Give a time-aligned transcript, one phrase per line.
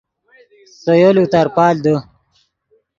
[0.81, 1.95] سے یولو ترپال دے